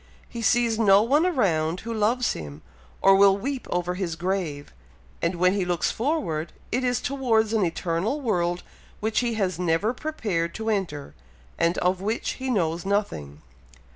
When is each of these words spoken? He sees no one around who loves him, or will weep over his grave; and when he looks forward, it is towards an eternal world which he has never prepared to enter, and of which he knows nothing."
He 0.27 0.41
sees 0.41 0.79
no 0.79 1.03
one 1.03 1.27
around 1.27 1.81
who 1.81 1.93
loves 1.93 2.33
him, 2.33 2.63
or 3.03 3.15
will 3.15 3.37
weep 3.37 3.67
over 3.69 3.93
his 3.93 4.15
grave; 4.15 4.73
and 5.21 5.35
when 5.35 5.53
he 5.53 5.63
looks 5.63 5.91
forward, 5.91 6.53
it 6.71 6.83
is 6.83 6.99
towards 6.99 7.53
an 7.53 7.63
eternal 7.63 8.19
world 8.19 8.63
which 8.99 9.19
he 9.19 9.35
has 9.35 9.59
never 9.59 9.93
prepared 9.93 10.55
to 10.55 10.71
enter, 10.71 11.13
and 11.59 11.77
of 11.77 12.01
which 12.01 12.31
he 12.41 12.49
knows 12.49 12.83
nothing." 12.83 13.43